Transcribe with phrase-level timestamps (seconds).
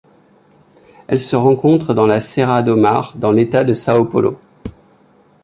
[1.05, 4.39] Elle se rencontre dans la Serra do Mar dans l'État de São Paulo.